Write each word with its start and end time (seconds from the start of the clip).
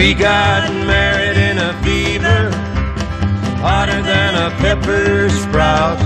We 0.00 0.14
got 0.14 0.72
married 0.86 1.36
in 1.36 1.58
a 1.58 1.74
fever, 1.82 2.50
hotter 3.60 4.00
than 4.00 4.34
a 4.34 4.48
pepper 4.56 5.28
sprout. 5.28 5.98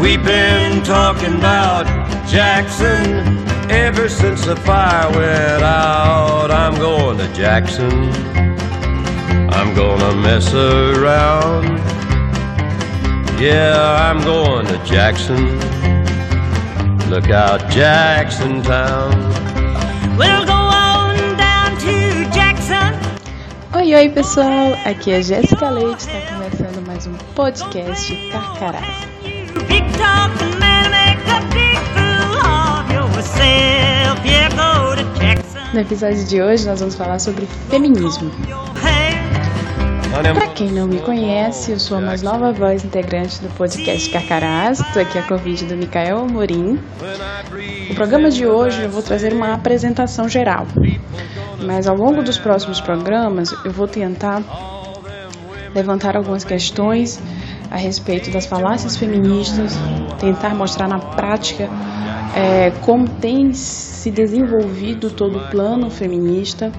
We've 0.00 0.24
been 0.24 0.82
talking 0.82 1.36
about 1.36 1.86
Jackson 2.26 3.46
ever 3.70 4.08
since 4.08 4.46
the 4.46 4.56
fire 4.56 5.08
went 5.12 5.62
out. 5.62 6.50
I'm 6.50 6.74
going 6.74 7.18
to 7.18 7.32
Jackson. 7.32 8.10
I'm 9.52 9.72
gonna 9.76 10.16
mess 10.16 10.52
around. 10.52 11.66
Yeah, 13.40 14.10
I'm 14.10 14.20
going 14.24 14.66
to 14.66 14.84
Jackson. 14.84 15.60
Look 17.10 17.30
out, 17.30 17.70
Jackson 17.70 18.60
Town. 18.60 19.12
We'll 20.18 20.44
go 20.44 20.55
Oi, 23.86 23.94
oi 23.94 24.08
pessoal, 24.08 24.72
aqui 24.84 25.12
é 25.12 25.22
Jéssica 25.22 25.70
Leite, 25.70 26.00
está 26.00 26.20
começando 26.34 26.84
mais 26.88 27.06
um 27.06 27.12
podcast 27.36 28.16
Carcarás. 28.32 28.84
No 35.72 35.80
episódio 35.80 36.24
de 36.24 36.42
hoje 36.42 36.66
nós 36.66 36.80
vamos 36.80 36.96
falar 36.96 37.20
sobre 37.20 37.46
feminismo. 37.70 38.28
Para 40.22 40.46
quem 40.48 40.72
não 40.72 40.88
me 40.88 40.98
conhece, 40.98 41.72
eu 41.72 41.78
sou 41.78 41.98
a 41.98 42.00
mais 42.00 42.22
nova 42.22 42.50
voz 42.50 42.82
integrante 42.82 43.38
do 43.42 43.50
podcast 43.50 44.08
Carcarás, 44.08 44.80
estou 44.80 45.02
aqui 45.02 45.18
a 45.18 45.22
convite 45.22 45.66
do 45.66 45.76
Micael 45.76 46.20
Amorim. 46.20 46.80
No 47.90 47.94
programa 47.94 48.30
de 48.30 48.46
hoje 48.46 48.84
eu 48.84 48.88
vou 48.88 49.02
trazer 49.02 49.34
uma 49.34 49.52
apresentação 49.52 50.26
geral, 50.26 50.66
mas 51.60 51.86
ao 51.86 51.94
longo 51.94 52.22
dos 52.22 52.38
próximos 52.38 52.80
programas 52.80 53.52
eu 53.62 53.70
vou 53.70 53.86
tentar 53.86 54.42
levantar 55.74 56.16
algumas 56.16 56.44
questões 56.44 57.20
a 57.70 57.76
respeito 57.76 58.30
das 58.30 58.46
falácias 58.46 58.96
feministas, 58.96 59.74
tentar 60.18 60.54
mostrar 60.54 60.88
na 60.88 60.98
prática 60.98 61.68
é, 62.34 62.70
como 62.80 63.06
tem 63.06 63.52
se 63.52 64.10
desenvolvido 64.10 65.10
todo 65.10 65.36
o 65.36 65.50
plano 65.50 65.90
feminista, 65.90 66.72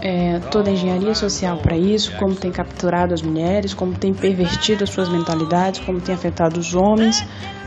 é, 0.00 0.38
toda 0.50 0.70
a 0.70 0.72
engenharia 0.72 1.14
social 1.14 1.58
para 1.58 1.76
isso, 1.76 2.16
como 2.16 2.34
tem 2.34 2.50
capturado 2.50 3.14
as 3.14 3.22
mulheres, 3.22 3.74
como 3.74 3.94
tem 3.94 4.14
pervertido 4.14 4.84
as 4.84 4.90
suas 4.90 5.08
mentalidades, 5.08 5.80
como 5.80 6.00
tem 6.00 6.14
afetado 6.14 6.58
os 6.58 6.74
homens, 6.74 7.24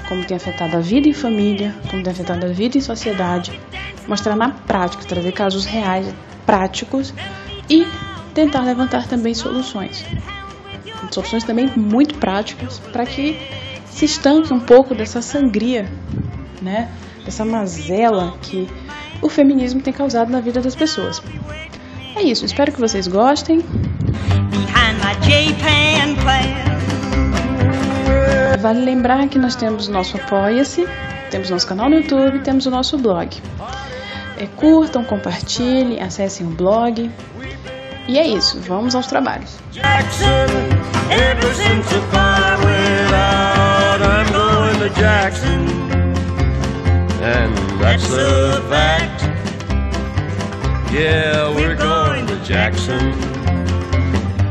como 0.08 0.26
tem 0.26 0.36
afetado 0.38 0.78
a 0.78 0.80
vida 0.80 1.08
em 1.08 1.14
família, 1.14 1.76
como 1.90 2.04
tem 2.04 2.12
afetado 2.12 2.46
a 2.46 2.50
vida 2.50 2.78
em 2.78 2.82
sociedade, 2.82 3.60
mostrar 4.08 4.36
na 4.36 4.50
prática, 4.50 5.04
trazer 5.06 5.32
casos 5.32 5.66
reais, 5.66 6.14
práticos 6.46 7.14
e 7.70 7.86
tentar 8.34 8.62
levantar 8.62 9.08
também 9.08 9.34
soluções 9.34 10.06
soluções 11.10 11.44
também 11.44 11.68
muito 11.76 12.18
práticas 12.18 12.80
para 12.80 13.06
que 13.06 13.38
se 13.86 14.06
estanque 14.06 14.54
um 14.54 14.60
pouco 14.60 14.94
dessa 14.94 15.22
sangria, 15.22 15.90
né? 16.62 16.90
Dessa 17.26 17.46
mazela 17.46 18.38
que 18.42 18.68
o 19.22 19.30
feminismo 19.30 19.82
tem 19.82 19.94
causado 19.94 20.32
na 20.32 20.40
vida 20.40 20.62
das 20.62 20.76
pessoas. 20.76 21.22
É 22.22 22.24
isso, 22.24 22.46
espero 22.46 22.72
que 22.72 22.80
vocês 22.80 23.08
gostem. 23.08 23.66
Vale 28.62 28.86
lembrar 28.86 29.28
que 29.28 29.40
nós 29.40 29.56
temos 29.56 29.88
o 29.88 29.92
nosso 29.92 30.18
Apoia-se, 30.18 30.88
temos 31.32 31.50
nosso 31.50 31.66
canal 31.66 31.90
no 31.90 31.96
YouTube, 31.96 32.38
temos 32.42 32.68
o 32.68 32.70
nosso 32.70 32.96
blog. 33.00 33.42
É, 34.38 34.46
curtam, 34.56 35.04
compartilhem, 35.04 36.00
acessem 36.00 36.46
o 36.46 36.52
blog. 36.52 37.10
E 38.08 38.20
é 38.20 38.28
isso, 38.28 38.60
vamos 38.68 38.94
aos 38.94 39.08
trabalhos. 39.08 39.58
Jackson. 44.96 45.66
And 47.24 47.58
that's 47.80 48.12
a 48.12 48.62
fact. 48.70 49.22
Yeah, 50.92 51.56
we're 51.56 51.76
going 51.76 52.01
to 52.32 52.38
Jackson. 52.46 53.12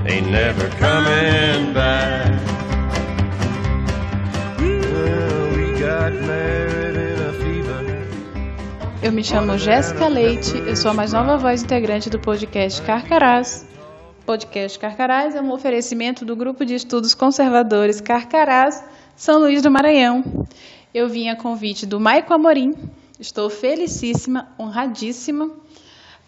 Ain't 0.06 0.30
never 0.30 0.68
coming 0.76 1.72
back. 1.72 2.28
Well, 4.58 5.56
we 5.56 5.80
got 5.80 6.12
married 6.26 6.96
in 6.96 7.19
a 7.28 7.32
fever. 7.32 7.80
Eu 9.02 9.12
me 9.12 9.24
chamo 9.24 9.56
Jéssica 9.56 10.08
Leite, 10.08 10.58
eu 10.66 10.76
sou 10.76 10.90
a 10.90 10.94
mais 10.94 11.14
nova 11.14 11.38
voz 11.38 11.62
integrante 11.62 12.10
do 12.10 12.19
podcast 12.19 12.82
Carcarás. 12.82 13.66
Podcast 14.26 14.78
Carcarás 14.78 15.34
é 15.34 15.40
um 15.40 15.50
oferecimento 15.50 16.24
do 16.24 16.36
Grupo 16.36 16.66
de 16.66 16.74
Estudos 16.74 17.14
Conservadores 17.14 18.00
Carcarás, 18.00 18.84
São 19.16 19.38
Luís 19.38 19.62
do 19.62 19.70
Maranhão. 19.70 20.46
Eu 20.92 21.08
vim 21.08 21.30
a 21.30 21.36
convite 21.36 21.86
do 21.86 21.98
Maico 21.98 22.34
Amorim, 22.34 22.74
estou 23.19 23.48
felicíssima, 23.48 24.48
honradíssima, 24.58 25.50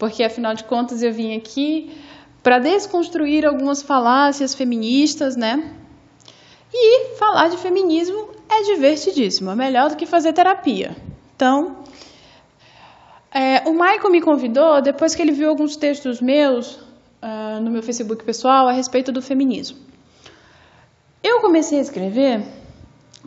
porque 0.02 0.24
afinal 0.24 0.52
de 0.52 0.64
contas 0.64 1.00
eu 1.00 1.12
vim 1.12 1.36
aqui 1.36 1.96
para 2.42 2.58
desconstruir 2.58 3.46
algumas 3.46 3.82
falácias 3.82 4.52
feministas, 4.52 5.36
né? 5.36 5.76
E 6.74 7.14
falar 7.14 7.46
de 7.46 7.56
feminismo 7.56 8.30
é 8.50 8.64
divertidíssimo, 8.64 9.52
é 9.52 9.54
melhor 9.54 9.90
do 9.90 9.96
que 9.96 10.04
fazer 10.04 10.32
terapia. 10.32 10.96
Então, 11.36 11.84
é, 13.32 13.62
o 13.64 13.72
Michael 13.72 14.10
me 14.10 14.20
convidou 14.20 14.82
depois 14.82 15.14
que 15.14 15.22
ele 15.22 15.30
viu 15.30 15.48
alguns 15.48 15.76
textos 15.76 16.20
meus 16.20 16.80
ah, 17.22 17.60
no 17.62 17.70
meu 17.70 17.80
Facebook 17.80 18.24
pessoal 18.24 18.66
a 18.66 18.72
respeito 18.72 19.12
do 19.12 19.22
feminismo. 19.22 19.78
Eu 21.22 21.40
comecei 21.40 21.78
a 21.78 21.82
escrever 21.82 22.42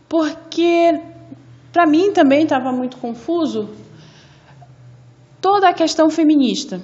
porque 0.09 0.99
para 1.71 1.85
mim 1.85 2.11
também 2.11 2.43
estava 2.43 2.73
muito 2.73 2.97
confuso 2.97 3.69
toda 5.55 5.69
a 5.69 5.73
questão 5.73 6.09
feminista. 6.09 6.81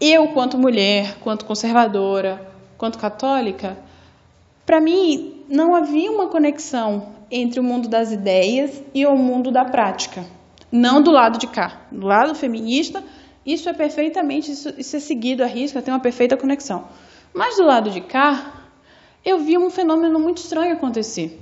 Eu, 0.00 0.28
quanto 0.28 0.56
mulher, 0.56 1.18
quanto 1.20 1.44
conservadora, 1.44 2.50
quanto 2.78 2.98
católica, 2.98 3.76
para 4.64 4.80
mim 4.80 5.44
não 5.46 5.74
havia 5.74 6.10
uma 6.10 6.28
conexão 6.28 7.12
entre 7.30 7.60
o 7.60 7.62
mundo 7.62 7.86
das 7.86 8.10
ideias 8.12 8.82
e 8.94 9.04
o 9.04 9.14
mundo 9.14 9.52
da 9.52 9.62
prática. 9.62 10.24
Não 10.72 11.02
do 11.02 11.10
lado 11.10 11.38
de 11.38 11.48
cá. 11.48 11.82
Do 11.92 12.06
lado 12.06 12.34
feminista, 12.34 13.04
isso 13.44 13.68
é 13.68 13.74
perfeitamente, 13.74 14.50
isso, 14.50 14.72
isso 14.78 14.96
é 14.96 15.00
seguido 15.00 15.44
à 15.44 15.46
risca, 15.46 15.82
tem 15.82 15.92
uma 15.92 16.00
perfeita 16.00 16.34
conexão. 16.34 16.88
Mas 17.34 17.58
do 17.58 17.64
lado 17.64 17.90
de 17.90 18.00
cá, 18.00 18.54
eu 19.22 19.38
vi 19.38 19.58
um 19.58 19.68
fenômeno 19.68 20.18
muito 20.18 20.38
estranho 20.38 20.72
acontecer. 20.72 21.38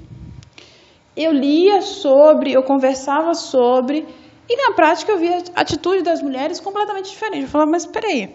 Eu 1.16 1.30
lia 1.30 1.80
sobre, 1.80 2.52
eu 2.52 2.64
conversava 2.64 3.34
sobre, 3.34 4.04
e 4.48 4.56
na 4.56 4.72
prática 4.72 5.12
eu 5.12 5.18
via 5.18 5.42
a 5.54 5.60
atitude 5.60 6.02
das 6.02 6.22
mulheres 6.22 6.58
completamente 6.58 7.10
diferente. 7.10 7.42
Eu 7.42 7.48
falava, 7.48 7.70
mas 7.70 7.84
peraí, 7.84 8.34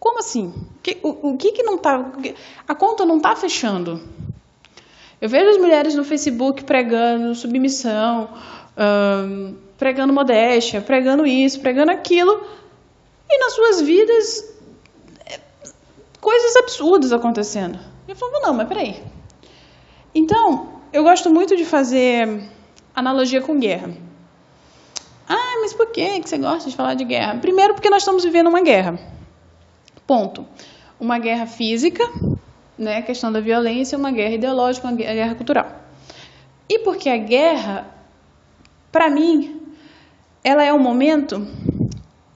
como 0.00 0.18
assim? 0.18 0.52
O, 1.02 1.30
o 1.30 1.36
que 1.36 1.52
que 1.52 1.62
não 1.62 1.76
está... 1.76 2.12
A 2.66 2.74
conta 2.74 3.04
não 3.04 3.18
está 3.18 3.36
fechando. 3.36 4.02
Eu 5.20 5.28
vejo 5.28 5.50
as 5.50 5.58
mulheres 5.58 5.94
no 5.94 6.02
Facebook 6.02 6.64
pregando 6.64 7.34
submissão, 7.34 8.30
hum, 8.76 9.54
pregando 9.78 10.12
modéstia, 10.12 10.80
pregando 10.80 11.24
isso, 11.26 11.60
pregando 11.60 11.92
aquilo, 11.92 12.44
e 13.30 13.38
nas 13.38 13.52
suas 13.52 13.80
vidas 13.82 14.56
é, 15.26 15.38
coisas 16.20 16.56
absurdas 16.56 17.12
acontecendo. 17.12 17.78
Eu 18.08 18.16
falo, 18.16 18.40
não, 18.40 18.54
mas 18.54 18.66
peraí. 18.66 19.00
Então, 20.14 20.80
eu 20.92 21.04
gosto 21.04 21.30
muito 21.30 21.56
de 21.56 21.64
fazer 21.64 22.50
analogia 22.94 23.40
com 23.40 23.60
guerra. 23.60 23.94
Ah, 25.28 25.58
mas 25.60 25.72
por 25.72 25.86
que 25.92 26.22
você 26.22 26.38
gosta 26.38 26.68
de 26.68 26.76
falar 26.76 26.94
de 26.94 27.04
guerra? 27.04 27.38
Primeiro, 27.38 27.74
porque 27.74 27.90
nós 27.90 28.02
estamos 28.02 28.24
vivendo 28.24 28.48
uma 28.48 28.60
guerra. 28.60 28.98
Ponto. 30.06 30.46
Uma 30.98 31.18
guerra 31.18 31.46
física, 31.46 32.04
né, 32.78 32.98
a 32.98 33.02
questão 33.02 33.32
da 33.32 33.40
violência, 33.40 33.98
uma 33.98 34.10
guerra 34.10 34.34
ideológica, 34.34 34.86
uma 34.86 34.96
guerra 34.96 35.34
cultural. 35.34 35.82
E 36.68 36.78
porque 36.80 37.08
a 37.08 37.16
guerra, 37.16 37.86
para 38.90 39.10
mim, 39.10 39.60
ela 40.44 40.62
é 40.62 40.72
um 40.72 40.78
momento 40.78 41.46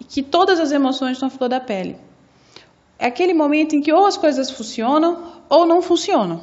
que 0.09 0.23
todas 0.23 0.61
as 0.61 0.73
emoções 0.73 1.13
estão 1.13 1.29
à 1.29 1.31
flor 1.31 1.49
da 1.49 1.61
pele. 1.61 1.97
É 2.99 3.07
aquele 3.07 3.35
momento 3.35 3.75
em 3.75 3.81
que 3.81 3.93
ou 3.93 4.07
as 4.07 4.17
coisas 4.17 4.51
funcionam 4.51 5.33
ou 5.49 5.67
não 5.67 5.83
funcionam. 5.83 6.43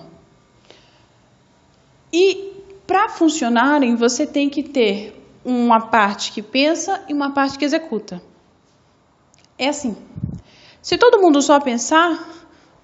E 2.12 2.54
para 2.86 3.10
funcionarem, 3.10 3.96
você 3.96 4.28
tem 4.28 4.50
que 4.50 4.62
ter 4.62 5.23
uma 5.44 5.82
parte 5.82 6.32
que 6.32 6.42
pensa 6.42 7.02
e 7.08 7.14
uma 7.14 7.32
parte 7.32 7.58
que 7.58 7.66
executa. 7.66 8.22
É 9.58 9.68
assim. 9.68 9.96
Se 10.82 10.98
todo 10.98 11.22
mundo 11.22 11.42
só 11.42 11.60
pensar, 11.60 12.20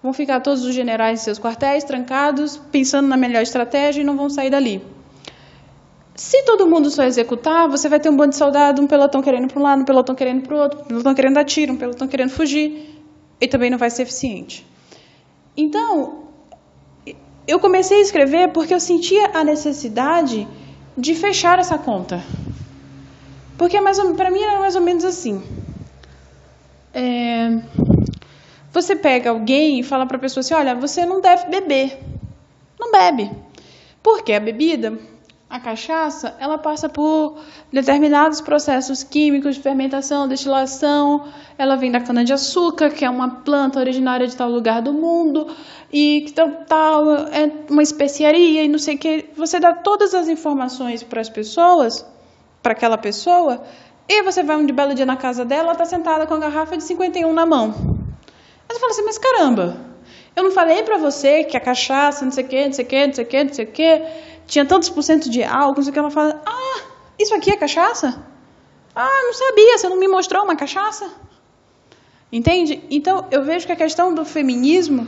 vão 0.01 0.13
ficar 0.13 0.39
todos 0.39 0.63
os 0.63 0.73
generais 0.73 1.21
em 1.21 1.23
seus 1.23 1.39
quartéis 1.39 1.83
trancados, 1.83 2.57
pensando 2.71 3.07
na 3.07 3.17
melhor 3.17 3.41
estratégia 3.41 4.01
e 4.01 4.05
não 4.05 4.15
vão 4.15 4.29
sair 4.29 4.49
dali. 4.49 4.81
Se 6.15 6.43
todo 6.43 6.67
mundo 6.67 6.89
só 6.89 7.03
executar, 7.03 7.69
você 7.69 7.87
vai 7.87 7.99
ter 7.99 8.09
um 8.09 8.17
bando 8.17 8.31
de 8.31 8.35
soldado, 8.35 8.81
um 8.81 8.87
pelotão 8.87 9.21
querendo 9.21 9.47
para 9.47 9.59
um 9.59 9.63
lado, 9.63 9.81
um 9.81 9.85
pelotão 9.85 10.13
querendo 10.13 10.41
para 10.41 10.55
o 10.55 10.59
outro, 10.59 10.81
um 10.81 10.83
pelotão 10.83 11.15
querendo 11.15 11.35
dar 11.35 11.45
tiro, 11.45 11.73
um 11.73 11.77
pelotão 11.77 12.07
querendo 12.09 12.29
fugir, 12.29 13.01
e 13.39 13.47
também 13.47 13.69
não 13.69 13.77
vai 13.77 13.89
ser 13.89 14.01
eficiente. 14.01 14.67
Então, 15.55 16.25
eu 17.47 17.59
comecei 17.59 17.99
a 17.99 18.01
escrever 18.01 18.49
porque 18.49 18.73
eu 18.73 18.79
sentia 18.79 19.31
a 19.33 19.43
necessidade 19.43 20.47
de 20.97 21.15
fechar 21.15 21.57
essa 21.57 21.77
conta. 21.77 22.21
Porque 23.59 23.75
é 23.75 23.81
para 24.15 24.31
mim 24.31 24.41
era 24.41 24.57
mais 24.57 24.77
ou 24.77 24.81
menos 24.81 25.03
assim. 25.03 25.43
É, 26.93 27.59
você 28.71 28.95
pega 28.95 29.31
alguém 29.31 29.81
e 29.81 29.83
fala 29.83 30.05
para 30.05 30.15
a 30.15 30.19
pessoa 30.19 30.39
assim: 30.39 30.53
olha, 30.53 30.73
você 30.73 31.05
não 31.05 31.19
deve 31.19 31.47
beber. 31.47 31.99
Não 32.79 32.89
bebe. 32.89 33.29
Porque 34.01 34.31
a 34.31 34.39
bebida, 34.39 34.97
a 35.49 35.59
cachaça, 35.59 36.37
ela 36.39 36.57
passa 36.57 36.87
por 36.87 37.37
determinados 37.69 38.39
processos 38.39 39.03
químicos 39.03 39.55
de 39.55 39.61
fermentação, 39.61 40.25
destilação. 40.25 41.27
Ela 41.57 41.75
vem 41.75 41.91
da 41.91 41.99
cana-de-açúcar, 41.99 42.91
que 42.91 43.03
é 43.03 43.09
uma 43.09 43.41
planta 43.41 43.77
originária 43.77 44.25
de 44.25 44.37
tal 44.37 44.49
lugar 44.49 44.81
do 44.81 44.93
mundo, 44.93 45.53
e 45.91 46.21
que 46.25 46.31
tal, 46.31 46.49
tal 46.65 47.11
é 47.27 47.51
uma 47.69 47.83
especiaria 47.83 48.63
e 48.63 48.69
não 48.69 48.79
sei 48.79 48.95
o 48.95 48.97
que. 48.97 49.25
Você 49.35 49.59
dá 49.59 49.73
todas 49.73 50.15
as 50.15 50.29
informações 50.29 51.03
para 51.03 51.19
as 51.19 51.27
pessoas, 51.27 52.05
para 52.61 52.73
aquela 52.73 52.97
pessoa, 52.97 53.63
e 54.07 54.23
você 54.23 54.43
vai 54.43 54.55
um 54.57 54.65
de 54.65 54.73
belo 54.73 54.93
dia 54.93 55.05
na 55.05 55.15
casa 55.15 55.45
dela, 55.45 55.63
ela 55.63 55.71
está 55.73 55.85
sentada 55.85 56.25
com 56.25 56.33
a 56.33 56.39
garrafa 56.39 56.75
de 56.75 56.83
51 56.83 57.31
na 57.31 57.45
mão. 57.45 57.73
Aí 58.67 58.75
você 58.75 58.79
fala 58.79 58.91
assim, 58.91 59.03
mas 59.03 59.17
caramba, 59.17 59.77
eu 60.35 60.43
não 60.43 60.51
falei 60.51 60.83
para 60.83 60.97
você 60.97 61.43
que 61.43 61.55
a 61.55 61.59
cachaça, 61.59 62.23
não 62.25 62.31
sei 62.31 62.43
o 62.43 62.47
que, 62.47 62.65
não 62.65 62.73
sei 62.73 62.85
o 62.85 62.87
que, 62.87 63.07
não 63.07 63.13
sei 63.13 63.23
o 63.23 63.27
que, 63.27 63.43
não 63.43 63.53
sei 63.53 63.65
o 63.65 63.71
que, 63.71 64.01
tinha 64.47 64.65
tantos 64.65 64.89
por 64.89 65.03
cento 65.03 65.29
de 65.29 65.43
álcool, 65.43 65.77
não 65.77 65.83
sei 65.83 65.91
o 65.91 65.93
que. 65.93 65.99
Ela 65.99 66.09
fala, 66.09 66.41
ah, 66.45 66.81
isso 67.19 67.35
aqui 67.35 67.51
é 67.51 67.57
cachaça? 67.57 68.23
Ah, 68.95 69.21
não 69.23 69.33
sabia, 69.33 69.77
você 69.77 69.89
não 69.89 69.97
me 69.97 70.07
mostrou 70.07 70.43
uma 70.43 70.55
cachaça? 70.55 71.09
Entende? 72.31 72.83
Então, 72.89 73.25
eu 73.31 73.43
vejo 73.43 73.65
que 73.65 73.71
a 73.71 73.75
questão 73.75 74.13
do 74.13 74.25
feminismo, 74.25 75.07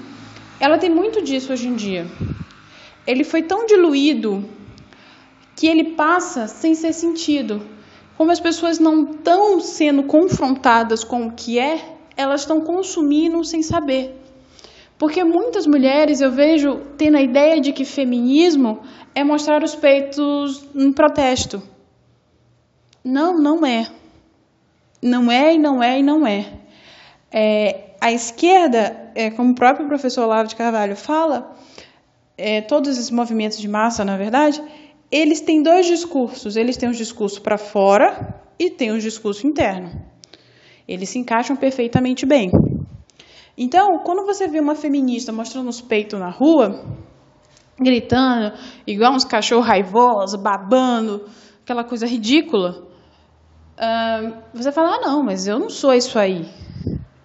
ela 0.59 0.77
tem 0.77 0.89
muito 0.89 1.21
disso 1.21 1.51
hoje 1.53 1.67
em 1.67 1.75
dia. 1.75 2.07
Ele 3.05 3.23
foi 3.23 3.41
tão 3.41 3.65
diluído 3.65 4.47
que 5.61 5.67
ele 5.67 5.91
passa 5.91 6.47
sem 6.47 6.73
ser 6.73 6.91
sentido. 6.91 7.61
Como 8.17 8.31
as 8.31 8.39
pessoas 8.39 8.79
não 8.79 9.11
estão 9.11 9.59
sendo 9.59 10.01
confrontadas 10.01 11.03
com 11.03 11.27
o 11.27 11.33
que 11.33 11.59
é, 11.59 11.97
elas 12.17 12.41
estão 12.41 12.61
consumindo 12.61 13.43
sem 13.45 13.61
saber. 13.61 14.19
Porque 14.97 15.23
muitas 15.23 15.67
mulheres 15.67 16.19
eu 16.19 16.31
vejo 16.31 16.81
tendo 16.97 17.17
a 17.17 17.21
ideia 17.21 17.61
de 17.61 17.73
que 17.73 17.85
feminismo 17.85 18.79
é 19.13 19.23
mostrar 19.23 19.63
os 19.63 19.75
peitos 19.75 20.67
em 20.73 20.91
protesto. 20.91 21.61
Não, 23.03 23.37
não 23.37 23.63
é. 23.63 23.87
Não 24.99 25.31
é 25.31 25.53
e 25.53 25.59
não 25.59 25.83
é 25.83 25.99
e 25.99 26.01
não 26.01 26.25
é. 26.25 26.53
é 27.31 27.91
a 28.01 28.11
esquerda, 28.11 29.11
é, 29.13 29.29
como 29.29 29.51
o 29.51 29.55
próprio 29.55 29.85
professor 29.85 30.23
Olavo 30.23 30.49
de 30.49 30.55
Carvalho 30.55 30.95
fala, 30.95 31.55
é, 32.35 32.61
todos 32.61 32.89
esses 32.89 33.11
movimentos 33.11 33.59
de 33.59 33.67
massa, 33.67 34.03
na 34.03 34.17
verdade, 34.17 34.59
eles 35.11 35.41
têm 35.41 35.61
dois 35.61 35.85
discursos. 35.85 36.55
Eles 36.55 36.77
têm 36.77 36.89
um 36.89 36.93
discurso 36.93 37.41
para 37.41 37.57
fora 37.57 38.41
e 38.57 38.69
têm 38.69 38.91
um 38.91 38.97
discurso 38.97 39.45
interno. 39.45 39.91
Eles 40.87 41.09
se 41.09 41.19
encaixam 41.19 41.55
perfeitamente 41.55 42.25
bem. 42.25 42.49
Então, 43.57 43.99
quando 44.03 44.25
você 44.25 44.47
vê 44.47 44.59
uma 44.59 44.75
feminista 44.75 45.31
mostrando 45.31 45.69
os 45.69 45.81
peitos 45.81 46.19
na 46.19 46.29
rua, 46.29 46.85
gritando, 47.79 48.57
igual 48.87 49.13
uns 49.13 49.25
cachorros 49.25 49.67
raivosos, 49.67 50.41
babando, 50.41 51.25
aquela 51.61 51.83
coisa 51.83 52.07
ridícula, 52.07 52.87
você 54.53 54.71
fala: 54.71 54.95
ah, 54.95 55.01
não, 55.01 55.23
mas 55.23 55.47
eu 55.47 55.59
não 55.59 55.69
sou 55.69 55.93
isso 55.93 56.17
aí. 56.17 56.45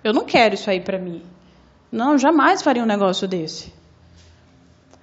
Eu 0.02 0.12
não 0.12 0.24
quero 0.24 0.54
isso 0.54 0.70
aí 0.70 0.80
para 0.80 0.98
mim. 0.98 1.22
Não, 1.90 2.18
jamais 2.18 2.62
faria 2.62 2.82
um 2.82 2.86
negócio 2.86 3.26
desse. 3.26 3.72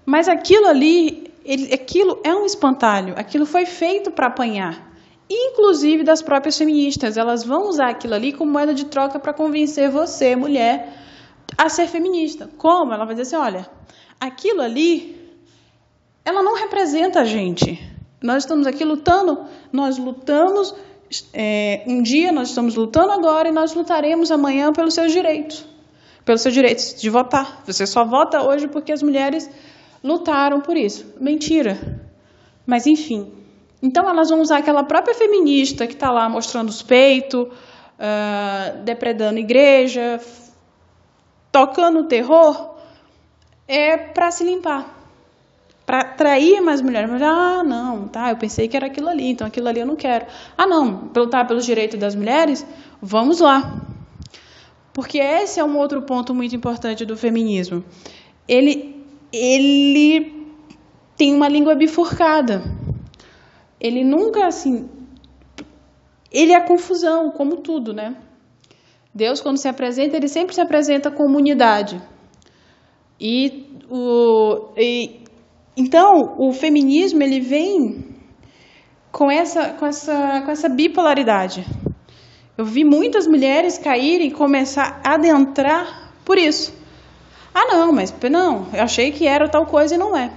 Mas 0.05 0.27
aquilo 0.27 0.67
ali, 0.67 1.32
ele, 1.43 1.73
aquilo 1.73 2.19
é 2.23 2.33
um 2.33 2.45
espantalho. 2.45 3.13
Aquilo 3.17 3.45
foi 3.45 3.65
feito 3.65 4.11
para 4.11 4.27
apanhar. 4.27 4.91
Inclusive 5.29 6.03
das 6.03 6.21
próprias 6.21 6.57
feministas. 6.57 7.17
Elas 7.17 7.43
vão 7.43 7.67
usar 7.67 7.89
aquilo 7.89 8.13
ali 8.13 8.33
como 8.33 8.51
moeda 8.51 8.73
de 8.73 8.85
troca 8.85 9.19
para 9.19 9.33
convencer 9.33 9.89
você, 9.89 10.35
mulher, 10.35 10.93
a 11.57 11.69
ser 11.69 11.87
feminista. 11.87 12.49
Como? 12.57 12.93
Ela 12.93 13.05
vai 13.05 13.15
dizer 13.15 13.35
assim: 13.35 13.45
olha, 13.45 13.69
aquilo 14.19 14.61
ali 14.61 15.23
ela 16.25 16.41
não 16.41 16.55
representa 16.55 17.21
a 17.21 17.25
gente. 17.25 17.79
Nós 18.21 18.43
estamos 18.43 18.65
aqui 18.65 18.85
lutando, 18.85 19.45
nós 19.71 19.97
lutamos 19.97 20.73
é, 21.33 21.83
um 21.85 22.01
dia, 22.01 22.31
nós 22.31 22.49
estamos 22.49 22.75
lutando 22.75 23.11
agora 23.11 23.49
e 23.49 23.51
nós 23.51 23.73
lutaremos 23.73 24.31
amanhã 24.31 24.71
pelos 24.71 24.93
seus 24.93 25.11
direitos. 25.11 25.65
Pelos 26.23 26.41
seus 26.41 26.53
direitos 26.53 26.95
de 26.99 27.09
votar. 27.09 27.61
Você 27.65 27.85
só 27.85 28.05
vota 28.05 28.41
hoje 28.41 28.67
porque 28.69 28.93
as 28.93 29.03
mulheres 29.03 29.49
lutaram 30.03 30.61
por 30.61 30.75
isso. 30.75 31.13
Mentira. 31.19 32.01
Mas 32.65 32.85
enfim. 32.85 33.31
Então 33.81 34.09
elas 34.09 34.29
vão 34.29 34.41
usar 34.41 34.57
aquela 34.57 34.83
própria 34.83 35.15
feminista 35.15 35.87
que 35.87 35.93
está 35.93 36.11
lá 36.11 36.29
mostrando 36.29 36.69
os 36.69 36.81
peitos, 36.81 37.47
uh, 37.47 38.83
depredando 38.83 39.39
igreja, 39.39 40.19
tocando 41.51 42.05
terror, 42.05 42.75
é 43.67 43.97
para 43.97 44.31
se 44.31 44.43
limpar 44.43 45.03
para 45.85 45.99
atrair 45.99 46.61
mais 46.61 46.81
mulheres. 46.81 47.09
Mas, 47.09 47.21
ah, 47.21 47.63
não, 47.63 48.07
tá, 48.07 48.29
eu 48.29 48.37
pensei 48.37 48.67
que 48.67 48.75
era 48.75 48.87
aquilo 48.87 49.09
ali, 49.09 49.27
então 49.27 49.45
aquilo 49.45 49.67
ali 49.67 49.79
eu 49.79 49.85
não 49.85 49.95
quero. 49.95 50.25
Ah, 50.57 50.65
não, 50.65 51.09
lutar 51.15 51.47
pelos 51.47 51.65
direitos 51.65 51.99
das 51.99 52.15
mulheres, 52.15 52.65
vamos 53.01 53.39
lá. 53.39 53.81
Porque 54.93 55.17
esse 55.17 55.59
é 55.59 55.63
um 55.63 55.77
outro 55.77 56.01
ponto 56.03 56.33
muito 56.33 56.55
importante 56.55 57.05
do 57.05 57.17
feminismo. 57.17 57.83
Ele, 58.47 58.92
ele 59.33 60.47
tem 61.17 61.33
uma 61.33 61.49
língua 61.49 61.75
bifurcada. 61.75 62.61
Ele 63.79 64.03
nunca, 64.03 64.45
assim. 64.45 64.87
Ele 66.31 66.53
é 66.53 66.61
confusão, 66.61 67.31
como 67.31 67.57
tudo, 67.57 67.93
né? 67.93 68.15
Deus, 69.13 69.41
quando 69.41 69.57
se 69.57 69.67
apresenta, 69.67 70.15
ele 70.15 70.27
sempre 70.27 70.53
se 70.53 70.61
apresenta 70.61 71.11
como 71.11 71.37
unidade. 71.37 72.01
E, 73.19 73.67
o, 73.89 74.69
e 74.77 75.21
então, 75.75 76.35
o 76.37 76.51
feminismo 76.51 77.21
ele 77.21 77.39
vem 77.39 78.05
com 79.11 79.29
essa, 79.29 79.69
com 79.73 79.85
essa, 79.85 80.41
com 80.41 80.51
essa 80.51 80.69
bipolaridade. 80.69 81.65
Eu 82.57 82.65
vi 82.65 82.83
muitas 82.83 83.27
mulheres 83.27 83.77
caírem 83.77 84.27
e 84.27 84.31
começar 84.31 85.01
a 85.03 85.15
adentrar 85.15 86.13
por 86.25 86.37
isso. 86.37 86.82
Ah, 87.53 87.65
não, 87.65 87.91
mas 87.91 88.13
não, 88.31 88.67
eu 88.73 88.83
achei 88.83 89.11
que 89.11 89.27
era 89.27 89.47
tal 89.47 89.65
coisa 89.65 89.95
e 89.95 89.97
não 89.97 90.17
é. 90.17 90.31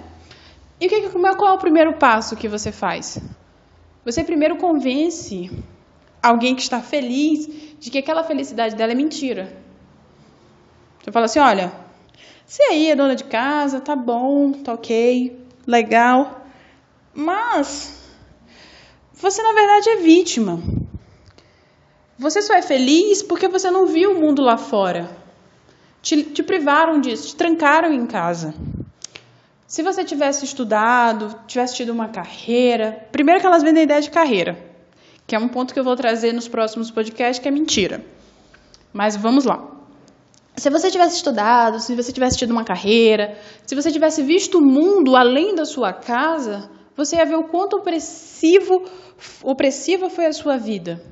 E 0.79 0.87
o 0.87 0.89
que, 0.89 1.09
qual 1.09 1.49
é 1.49 1.53
o 1.53 1.59
primeiro 1.59 1.95
passo 1.95 2.37
que 2.37 2.49
você 2.49 2.71
faz? 2.71 3.19
Você 4.05 4.23
primeiro 4.23 4.57
convence 4.57 5.51
alguém 6.23 6.55
que 6.55 6.63
está 6.63 6.81
feliz 6.81 7.49
de 7.81 7.91
que 7.91 7.99
aquela 7.99 8.23
felicidade 8.23 8.77
dela 8.77 8.93
é 8.93 8.95
mentira. 8.95 9.57
Você 11.03 11.11
fala 11.11 11.27
assim: 11.27 11.39
olha, 11.39 11.73
se 12.45 12.63
aí 12.65 12.91
é 12.91 12.97
dona 12.97 13.17
de 13.17 13.25
casa, 13.25 13.81
tá 13.81 13.97
bom, 13.97 14.53
tá 14.53 14.75
ok, 14.75 15.41
legal. 15.67 16.47
Mas 17.15 18.03
você 19.15 19.43
na 19.43 19.55
verdade 19.55 19.89
é 19.89 19.97
vítima. 19.97 20.61
Você 22.19 22.43
só 22.43 22.55
é 22.55 22.63
feliz 22.63 23.23
porque 23.23 23.49
você 23.49 23.71
não 23.71 23.87
viu 23.87 24.13
o 24.13 24.21
mundo 24.21 24.43
lá 24.43 24.57
fora. 24.59 25.26
Te, 26.07 26.23
te 26.23 26.41
privaram 26.41 27.01
disso, 27.01 27.31
te 27.31 27.35
trancaram 27.35 27.93
em 27.93 28.07
casa. 28.07 28.55
Se 29.67 29.83
você 29.83 30.05
tivesse 30.05 30.45
estudado, 30.45 31.35
tivesse 31.49 31.75
tido 31.75 31.91
uma 31.91 32.07
carreira. 32.07 33.09
Primeiro 33.11 33.41
que 33.41 33.47
elas 33.49 33.65
vendem 33.65 33.81
a 33.81 33.85
ideia 33.87 34.01
de 34.01 34.09
carreira, 34.09 34.57
que 35.27 35.35
é 35.35 35.39
um 35.41 35.49
ponto 35.49 35.75
que 35.75 35.81
eu 35.81 35.83
vou 35.83 35.97
trazer 35.97 36.33
nos 36.33 36.47
próximos 36.47 36.93
podcasts, 36.93 37.41
que 37.41 37.49
é 37.49 37.51
mentira. 37.51 38.05
Mas 38.93 39.17
vamos 39.17 39.45
lá. 39.45 39.69
Se 40.57 40.71
você 40.71 40.93
tivesse 40.93 41.17
estudado, 41.17 41.81
se 41.81 41.97
você 41.97 42.13
tivesse 42.13 42.39
tido 42.39 42.53
uma 42.53 42.63
carreira, 42.63 43.37
se 43.67 43.75
você 43.75 43.91
tivesse 43.91 44.23
visto 44.23 44.59
o 44.59 44.65
mundo 44.65 45.17
além 45.17 45.57
da 45.57 45.65
sua 45.65 45.93
casa, 45.93 46.71
você 46.95 47.17
ia 47.17 47.27
ver 47.27 47.35
o 47.35 47.49
quanto 47.49 47.79
opressivo, 47.79 48.85
opressiva 49.43 50.09
foi 50.09 50.27
a 50.27 50.33
sua 50.33 50.57
vida. 50.57 51.03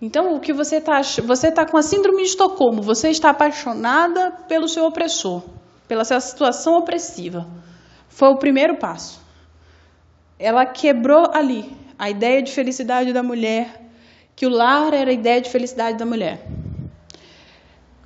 Então, 0.00 0.34
o 0.34 0.40
que 0.40 0.52
você 0.52 0.76
está 0.76 1.00
você 1.24 1.50
tá 1.50 1.66
com 1.66 1.76
a 1.76 1.82
síndrome 1.82 2.22
de 2.22 2.28
Estocolmo, 2.28 2.80
você 2.80 3.10
está 3.10 3.30
apaixonada 3.30 4.30
pelo 4.46 4.68
seu 4.68 4.84
opressor, 4.84 5.42
pela 5.88 6.04
sua 6.04 6.20
situação 6.20 6.74
opressiva. 6.76 7.46
Foi 8.08 8.28
o 8.28 8.38
primeiro 8.38 8.76
passo. 8.76 9.20
Ela 10.38 10.64
quebrou 10.64 11.28
ali 11.32 11.76
a 11.98 12.08
ideia 12.08 12.40
de 12.40 12.52
felicidade 12.52 13.12
da 13.12 13.24
mulher, 13.24 13.90
que 14.36 14.46
o 14.46 14.50
lar 14.50 14.94
era 14.94 15.10
a 15.10 15.14
ideia 15.14 15.40
de 15.40 15.50
felicidade 15.50 15.98
da 15.98 16.06
mulher. 16.06 16.46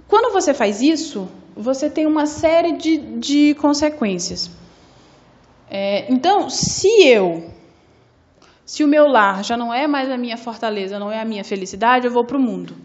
Quando 0.08 0.32
você 0.32 0.54
faz 0.54 0.80
isso, 0.80 1.28
você 1.54 1.90
tem 1.90 2.06
uma 2.06 2.25
série 2.25 2.72
de, 2.72 2.96
de 3.18 3.54
consequências. 3.56 4.50
É, 5.70 6.11
então, 6.11 6.49
se 6.49 6.88
eu 7.06 7.50
Se 8.64 8.85
o 8.85 8.88
meu 8.88 9.07
lar 9.07 9.45
já 9.45 9.57
não 9.57 9.73
é 9.73 9.87
mais 9.87 10.11
a 10.11 10.16
minha 10.16 10.37
fortaleza, 10.37 10.99
não 10.99 11.11
é 11.11 11.21
a 11.21 11.25
minha 11.25 11.45
felicidade, 11.45 12.07
eu 12.07 12.12
vou 12.12 12.25
para 12.25 12.37
o 12.37 12.40
mundo. 12.40 12.76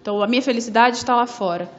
Então 0.00 0.22
a 0.22 0.26
minha 0.26 0.42
felicidade 0.42 0.96
está 0.96 1.14
lá 1.14 1.26
fora. 1.26 1.70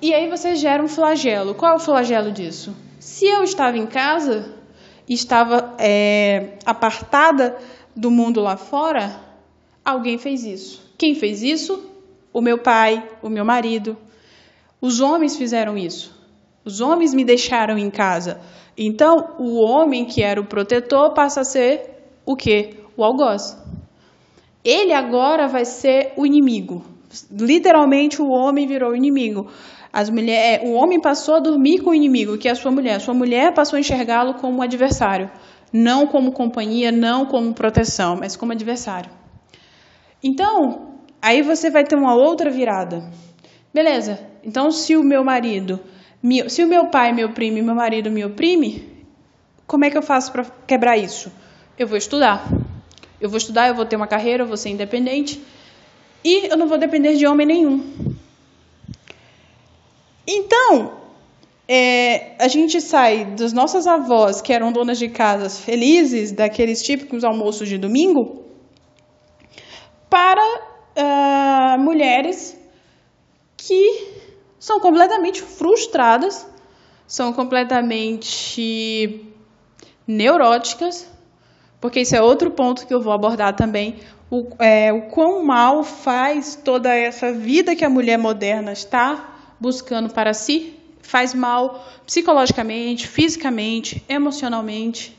E 0.00 0.14
aí 0.14 0.28
você 0.28 0.54
gera 0.54 0.82
um 0.82 0.88
flagelo. 0.88 1.54
Qual 1.54 1.72
é 1.72 1.76
o 1.76 1.80
flagelo 1.80 2.30
disso? 2.30 2.74
Se 3.00 3.26
eu 3.26 3.42
estava 3.42 3.76
em 3.76 3.86
casa 3.86 4.54
estava 5.08 5.74
é, 5.78 6.58
apartada 6.64 7.56
do 7.96 8.10
mundo 8.10 8.40
lá 8.40 8.56
fora, 8.56 9.18
alguém 9.84 10.18
fez 10.18 10.44
isso. 10.44 10.92
Quem 10.96 11.14
fez 11.14 11.42
isso? 11.42 11.90
O 12.32 12.40
meu 12.40 12.58
pai, 12.58 13.08
o 13.22 13.28
meu 13.28 13.44
marido. 13.44 13.96
Os 14.80 15.00
homens 15.00 15.36
fizeram 15.36 15.76
isso. 15.76 16.16
Os 16.64 16.80
homens 16.80 17.14
me 17.14 17.24
deixaram 17.24 17.78
em 17.78 17.90
casa. 17.90 18.40
Então, 18.76 19.34
o 19.38 19.60
homem 19.60 20.04
que 20.04 20.22
era 20.22 20.40
o 20.40 20.44
protetor 20.44 21.14
passa 21.14 21.40
a 21.40 21.44
ser 21.44 21.97
o 22.28 22.36
quê? 22.36 22.74
O 22.94 23.02
algoz. 23.02 23.56
Ele 24.62 24.92
agora 24.92 25.48
vai 25.48 25.64
ser 25.64 26.12
o 26.14 26.26
inimigo. 26.26 26.84
Literalmente, 27.30 28.20
o 28.20 28.28
homem 28.28 28.66
virou 28.66 28.94
inimigo. 28.94 29.46
As 29.90 30.10
mulher, 30.10 30.60
o 30.62 30.72
homem 30.74 31.00
passou 31.00 31.36
a 31.36 31.40
dormir 31.40 31.78
com 31.78 31.88
o 31.88 31.94
inimigo, 31.94 32.36
que 32.36 32.46
é 32.46 32.50
a 32.50 32.54
sua 32.54 32.70
mulher. 32.70 32.96
A 32.96 33.00
sua 33.00 33.14
mulher 33.14 33.54
passou 33.54 33.78
a 33.78 33.80
enxergá-lo 33.80 34.34
como 34.34 34.58
um 34.58 34.62
adversário. 34.62 35.30
Não 35.72 36.06
como 36.06 36.32
companhia, 36.32 36.92
não 36.92 37.24
como 37.24 37.54
proteção, 37.54 38.14
mas 38.16 38.36
como 38.36 38.52
adversário. 38.52 39.10
Então, 40.22 40.96
aí 41.22 41.40
você 41.40 41.70
vai 41.70 41.82
ter 41.82 41.96
uma 41.96 42.14
outra 42.14 42.50
virada. 42.50 43.10
Beleza, 43.72 44.20
então 44.44 44.70
se 44.70 44.94
o 44.96 45.02
meu 45.02 45.24
marido, 45.24 45.80
se 46.48 46.62
o 46.62 46.68
meu 46.68 46.88
pai 46.88 47.10
me 47.14 47.24
oprime, 47.24 47.62
meu 47.62 47.74
marido 47.74 48.10
me 48.10 48.22
oprime, 48.22 49.06
como 49.66 49.86
é 49.86 49.90
que 49.90 49.96
eu 49.96 50.02
faço 50.02 50.30
para 50.30 50.44
quebrar 50.66 50.98
isso? 50.98 51.32
Eu 51.78 51.86
vou 51.86 51.96
estudar. 51.96 52.48
Eu 53.20 53.28
vou 53.28 53.38
estudar, 53.38 53.68
eu 53.68 53.74
vou 53.74 53.86
ter 53.86 53.96
uma 53.96 54.06
carreira, 54.06 54.42
eu 54.42 54.46
vou 54.46 54.56
ser 54.56 54.70
independente 54.70 55.40
e 56.24 56.46
eu 56.50 56.56
não 56.56 56.66
vou 56.66 56.78
depender 56.78 57.14
de 57.14 57.26
homem 57.26 57.46
nenhum. 57.46 58.14
Então, 60.26 60.98
é, 61.68 62.36
a 62.42 62.48
gente 62.48 62.80
sai 62.80 63.24
das 63.24 63.52
nossas 63.52 63.86
avós, 63.86 64.40
que 64.40 64.52
eram 64.52 64.72
donas 64.72 64.98
de 64.98 65.08
casas 65.08 65.58
felizes, 65.58 66.32
daqueles 66.32 66.82
típicos 66.82 67.24
almoços 67.24 67.68
de 67.68 67.78
domingo, 67.78 68.44
para 70.10 70.44
uh, 70.44 71.78
mulheres 71.80 72.58
que 73.56 74.08
são 74.58 74.80
completamente 74.80 75.42
frustradas, 75.42 76.46
são 77.06 77.32
completamente 77.32 79.24
neuróticas, 80.06 81.08
porque 81.80 82.00
isso 82.00 82.16
é 82.16 82.22
outro 82.22 82.50
ponto 82.50 82.86
que 82.86 82.92
eu 82.92 83.00
vou 83.00 83.12
abordar 83.12 83.54
também. 83.54 83.96
O, 84.30 84.48
é, 84.58 84.92
o 84.92 85.02
quão 85.02 85.44
mal 85.44 85.82
faz 85.82 86.54
toda 86.56 86.94
essa 86.94 87.32
vida 87.32 87.74
que 87.74 87.84
a 87.84 87.90
mulher 87.90 88.18
moderna 88.18 88.72
está 88.72 89.36
buscando 89.58 90.12
para 90.12 90.34
si 90.34 90.74
faz 91.08 91.32
mal 91.32 91.86
psicologicamente, 92.04 93.08
fisicamente, 93.08 94.04
emocionalmente. 94.08 95.16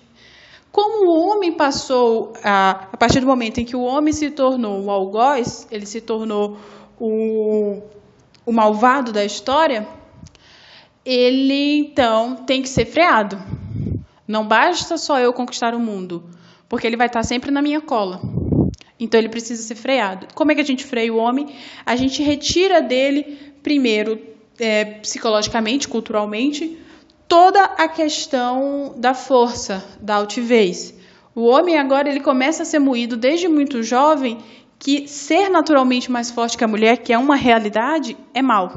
Como 0.71 1.07
o 1.07 1.27
homem 1.27 1.51
passou, 1.53 2.33
a, 2.43 2.87
a 2.93 2.97
partir 2.97 3.19
do 3.21 3.25
momento 3.25 3.59
em 3.59 3.65
que 3.65 3.75
o 3.75 3.81
homem 3.81 4.13
se 4.13 4.29
tornou 4.29 4.83
o 4.83 4.91
algoz, 4.91 5.67
ele 5.71 5.87
se 5.87 5.99
tornou 5.99 6.57
o, 6.99 7.81
o 8.45 8.51
malvado 8.51 9.11
da 9.11 9.25
história, 9.25 9.87
ele 11.03 11.79
então 11.79 12.35
tem 12.35 12.61
que 12.61 12.69
ser 12.69 12.85
freado. 12.85 13.41
Não 14.27 14.47
basta 14.47 14.95
só 14.95 15.17
eu 15.19 15.33
conquistar 15.33 15.73
o 15.73 15.79
mundo, 15.79 16.23
porque 16.69 16.85
ele 16.85 16.95
vai 16.95 17.07
estar 17.07 17.23
sempre 17.23 17.51
na 17.51 17.61
minha 17.61 17.81
cola. 17.81 18.21
Então 18.99 19.19
ele 19.19 19.29
precisa 19.29 19.61
ser 19.63 19.75
freado. 19.75 20.27
Como 20.35 20.51
é 20.51 20.55
que 20.55 20.61
a 20.61 20.65
gente 20.65 20.85
freia 20.85 21.13
o 21.13 21.17
homem? 21.17 21.55
A 21.85 21.95
gente 21.95 22.21
retira 22.21 22.81
dele 22.81 23.37
primeiro, 23.63 24.21
é, 24.59 24.85
psicologicamente, 24.85 25.87
culturalmente, 25.87 26.77
toda 27.27 27.63
a 27.63 27.87
questão 27.87 28.93
da 28.97 29.13
força, 29.13 29.83
da 29.99 30.15
altivez. 30.15 30.93
O 31.33 31.45
homem 31.45 31.77
agora 31.77 32.09
ele 32.09 32.19
começa 32.19 32.63
a 32.63 32.65
ser 32.65 32.79
moído 32.79 33.17
desde 33.17 33.47
muito 33.47 33.81
jovem 33.81 34.37
que 34.77 35.07
ser 35.07 35.49
naturalmente 35.49 36.11
mais 36.11 36.31
forte 36.31 36.57
que 36.57 36.63
a 36.63 36.67
mulher, 36.67 36.97
que 36.97 37.11
é 37.11 37.17
uma 37.17 37.35
realidade, 37.35 38.17
é 38.33 38.41
mal. 38.41 38.73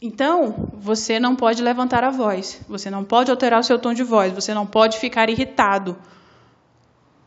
Então, 0.00 0.70
você 0.74 1.18
não 1.18 1.34
pode 1.34 1.62
levantar 1.62 2.04
a 2.04 2.10
voz, 2.10 2.60
você 2.68 2.88
não 2.88 3.02
pode 3.02 3.30
alterar 3.30 3.58
o 3.58 3.64
seu 3.64 3.78
tom 3.78 3.92
de 3.92 4.04
voz, 4.04 4.32
você 4.32 4.54
não 4.54 4.64
pode 4.64 4.98
ficar 4.98 5.28
irritado, 5.28 5.96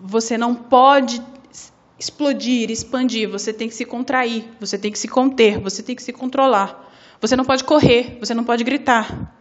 você 0.02 0.38
não 0.38 0.56
pode 0.56 1.22
explodir, 2.00 2.72
expandir, 2.72 3.30
você 3.30 3.54
tem 3.54 3.68
que 3.68 3.76
se 3.76 3.86
contrair, 3.86 4.50
você 4.60 4.78
tem 4.78 4.92
que 4.92 4.98
se 4.98 5.08
conter, 5.08 5.60
você 5.60 5.84
tem 5.84 5.96
que 5.96 6.02
se 6.02 6.12
controlar. 6.12 6.90
Você 7.22 7.36
não 7.36 7.46
pode 7.46 7.64
correr, 7.64 8.18
você 8.20 8.34
não 8.34 8.44
pode 8.44 8.64
gritar. 8.64 9.38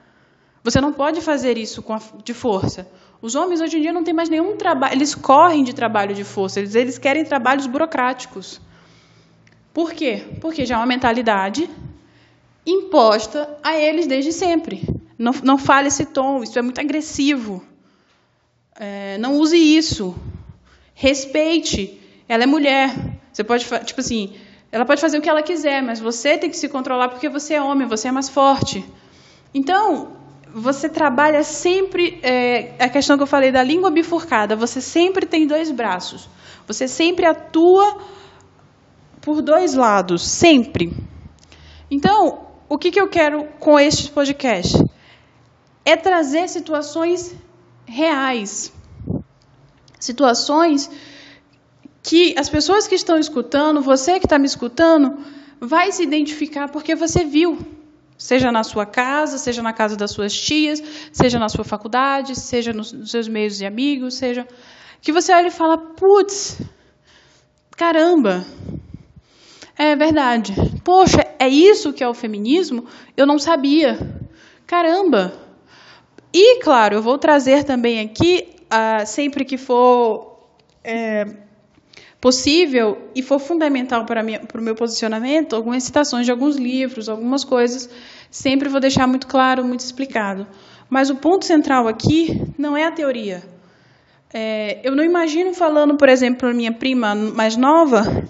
Você 0.63 0.79
não 0.79 0.93
pode 0.93 1.23
fazer 1.23 1.57
isso 1.57 1.83
a, 1.89 2.01
de 2.23 2.35
força. 2.35 2.87
Os 3.23 3.35
homens 3.35 3.63
hoje 3.63 3.79
em 3.79 3.81
dia 3.81 3.93
não 3.93 4.05
têm 4.05 4.13
mais 4.13 4.29
nenhum 4.29 4.57
trabalho, 4.57 4.95
eles 4.95 5.15
correm 5.15 5.65
de 5.65 5.75
trabalho 5.75 6.15
de 6.15 6.25
força, 6.25 6.61
eles, 6.61 6.75
eles 6.75 6.99
querem 6.99 7.25
trabalhos 7.25 7.67
burocráticos. 7.67 8.61
Por 9.73 9.93
quê? 9.93 10.25
Porque 10.41 10.67
já 10.67 10.75
é 10.75 10.79
uma 10.79 10.87
mentalidade 10.87 11.71
imposta 12.67 13.49
a 13.63 13.77
eles 13.77 14.07
desde 14.07 14.33
sempre. 14.33 14.83
Não, 15.19 15.33
não 15.43 15.57
fale 15.57 15.89
esse 15.89 16.05
tom, 16.07 16.43
isso 16.43 16.59
é 16.59 16.63
muito 16.63 16.81
agressivo. 16.81 17.65
É, 18.79 19.17
não 19.19 19.37
use 19.37 19.57
isso. 19.57 20.15
Respeite. 21.01 21.99
Ela 22.29 22.43
é 22.43 22.47
mulher. 22.47 22.95
Você 23.33 23.43
pode, 23.43 23.65
tipo 23.87 24.01
assim, 24.03 24.35
ela 24.71 24.85
pode 24.85 25.01
fazer 25.01 25.17
o 25.17 25.23
que 25.23 25.31
ela 25.31 25.43
quiser, 25.43 25.83
mas 25.83 25.99
você 25.99 26.37
tem 26.37 26.51
que 26.51 26.59
se 26.59 26.69
controlar 26.69 27.09
porque 27.09 27.27
você 27.27 27.55
é 27.55 27.63
homem, 27.63 27.89
você 27.89 28.09
é 28.09 28.13
mais 28.13 28.29
forte. 28.29 28.85
Então, 29.55 30.09
você 30.53 30.91
trabalha 30.91 31.43
sempre 31.43 32.21
é, 32.23 32.75
a 32.79 32.87
questão 32.91 33.17
que 33.17 33.23
eu 33.23 33.27
falei 33.27 33.51
da 33.51 33.63
língua 33.63 33.91
bifurcada. 33.91 34.55
Você 34.55 34.83
sempre 34.83 35.25
tem 35.25 35.47
dois 35.47 35.71
braços. 35.71 36.29
Você 36.67 36.87
sempre 36.87 37.25
atua 37.25 37.97
por 39.23 39.41
dois 39.41 39.73
lados, 39.73 40.21
sempre. 40.23 40.93
Então, 41.91 42.47
o 42.69 42.77
que, 42.77 42.91
que 42.91 43.01
eu 43.01 43.09
quero 43.09 43.45
com 43.59 43.81
este 43.81 44.11
podcast? 44.11 44.85
É 45.83 45.97
trazer 45.97 46.47
situações 46.47 47.35
reais. 47.87 48.71
Situações 50.01 50.91
que 52.03 52.35
as 52.39 52.49
pessoas 52.49 52.89
que 52.89 52.95
estão 52.95 53.19
escutando, 53.19 53.83
você 53.83 54.19
que 54.19 54.27
está 54.27 54.39
me 54.39 54.47
escutando, 54.47 55.19
vai 55.61 55.93
se 55.93 56.03
identificar 56.03 56.69
porque 56.69 56.95
você 56.95 57.25
viu. 57.25 57.59
Seja 58.17 58.51
na 58.51 58.63
sua 58.65 58.85
casa, 58.85 59.39
seja 59.39 59.63
na 59.63 59.73
casa 59.73 59.97
das 59.97 60.11
suas 60.11 60.35
tias, 60.35 60.83
seja 61.13 61.39
na 61.39 61.49
sua 61.49 61.65
faculdade, 61.65 62.39
seja 62.39 62.73
nos 62.73 62.95
seus 63.07 63.29
meios 63.29 63.57
de 63.57 63.65
amigos, 63.65 64.15
seja. 64.15 64.47
Que 65.01 65.13
você 65.13 65.33
olha 65.33 65.49
e 65.49 65.51
fala: 65.51 65.79
putz, 65.79 66.61
caramba, 67.77 68.45
é 69.77 69.97
verdade. 69.97 70.53
Poxa, 70.85 71.27
é 71.39 71.49
isso 71.49 71.95
que 71.95 72.05
é 72.05 72.09
o 72.09 72.13
feminismo? 72.13 72.85
Eu 73.17 73.27
não 73.27 73.39
sabia. 73.39 73.99
Caramba. 74.67 75.33
E, 76.33 76.61
claro, 76.61 76.97
eu 76.97 77.03
vou 77.03 77.17
trazer 77.17 77.65
também 77.65 78.01
aqui, 78.01 78.50
sempre 79.07 79.45
que 79.45 79.57
for. 79.57 80.39
É, 80.83 81.27
possível 82.21 83.09
e 83.15 83.23
for 83.23 83.39
fundamental 83.39 84.05
para, 84.05 84.23
para 84.23 84.61
o 84.61 84.63
meu 84.63 84.75
posicionamento, 84.75 85.57
algumas 85.57 85.83
citações 85.83 86.27
de 86.27 86.31
alguns 86.31 86.57
livros, 86.57 87.09
algumas 87.09 87.45
coisas, 87.45 87.89
sempre 88.31 88.69
vou 88.69 88.79
deixar 88.79 89.07
muito 89.07 89.27
claro, 89.27 89.65
muito 89.65 89.81
explicado. 89.81 90.47
Mas 90.89 91.09
o 91.09 91.17
ponto 91.17 91.45
central 91.45 91.89
aqui 91.89 92.43
não 92.59 92.77
é 92.77 92.85
a 92.85 92.93
teoria. 92.93 93.43
É, 94.33 94.81
eu 94.85 94.95
não 94.95 95.03
imagino 95.03 95.55
falando, 95.55 95.97
por 95.97 96.09
exemplo, 96.09 96.41
para 96.41 96.53
minha 96.53 96.73
prima 96.73 97.15
mais 97.15 97.57
nova, 97.57 98.29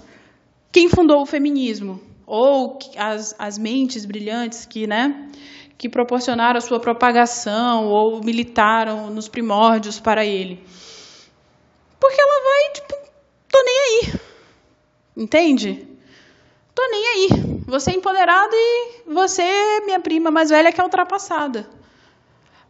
quem 0.71 0.87
fundou 0.87 1.21
o 1.21 1.25
feminismo, 1.25 2.01
ou 2.25 2.79
as, 2.97 3.35
as 3.37 3.57
mentes 3.57 4.05
brilhantes 4.05 4.65
que, 4.65 4.87
né, 4.87 5.27
que 5.81 5.89
proporcionaram 5.89 6.59
a 6.59 6.61
sua 6.61 6.79
propagação 6.79 7.87
ou 7.87 8.23
militaram 8.23 9.09
nos 9.09 9.27
primórdios 9.27 9.99
para 9.99 10.23
ele. 10.23 10.63
Porque 11.99 12.21
ela 12.21 12.43
vai, 12.43 12.73
tipo, 12.73 13.01
Tô 13.51 13.63
nem 13.63 13.79
aí. 13.79 14.13
Entende? 15.17 15.87
Tô 16.75 16.87
nem 16.87 17.07
aí. 17.07 17.29
Você 17.65 17.89
é 17.89 17.95
empoderado 17.95 18.53
e 18.53 19.01
você, 19.07 19.81
minha 19.85 19.99
prima 19.99 20.29
mais 20.29 20.51
velha, 20.51 20.71
que 20.71 20.79
é 20.79 20.83
ultrapassada. 20.83 21.67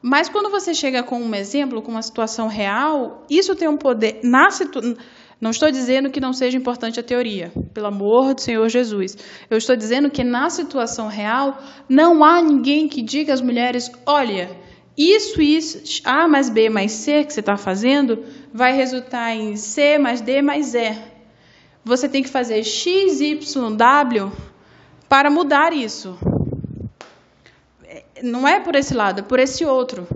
Mas 0.02 0.30
quando 0.30 0.50
você 0.50 0.74
chega 0.74 1.04
com 1.04 1.22
um 1.22 1.36
exemplo, 1.36 1.82
com 1.82 1.92
uma 1.92 2.02
situação 2.02 2.48
real, 2.48 3.26
isso 3.30 3.58
tem 3.58 3.68
um 3.68 3.76
poder. 3.76 4.22
Na. 4.24 4.48
Não 5.42 5.50
estou 5.50 5.72
dizendo 5.72 6.12
que 6.12 6.22
não 6.22 6.34
seja 6.34 6.56
importante 6.56 7.00
a 7.00 7.04
teoria, 7.04 7.52
pelo 7.74 7.88
amor 7.88 8.36
do 8.36 8.42
Senhor 8.42 8.70
Jesus. 8.70 9.18
Eu 9.50 9.58
estou 9.58 9.76
dizendo 9.76 10.12
que 10.12 10.24
na 10.24 10.52
situação 10.52 11.08
real 11.08 11.58
não 11.90 12.24
há 12.24 12.40
ninguém 12.44 12.88
que 12.88 13.02
diga 13.02 13.34
às 13.34 13.42
mulheres: 13.42 13.92
olha, 14.06 14.56
isso, 14.96 15.42
isso, 15.42 16.02
A 16.06 16.28
mais 16.28 16.48
B 16.48 16.70
mais 16.70 16.92
C 16.92 17.24
que 17.24 17.34
você 17.34 17.40
está 17.40 17.58
fazendo 17.58 18.24
vai 18.54 18.74
resultar 18.74 19.36
em 19.36 19.56
C 19.56 19.98
mais 19.98 20.22
D 20.22 20.44
mais 20.44 20.76
E. 20.76 20.96
Você 21.84 22.08
tem 22.08 22.22
que 22.22 22.30
fazer 22.30 22.64
X, 22.64 23.20
Y, 23.20 23.76
W 23.76 24.32
para 25.10 25.32
mudar 25.32 25.74
isso. 25.74 26.20
Não 28.22 28.48
é 28.48 28.60
por 28.60 28.76
esse 28.76 28.94
lado, 28.94 29.22
é 29.22 29.24
por 29.24 29.40
esse 29.40 29.66
outro. 29.66 30.08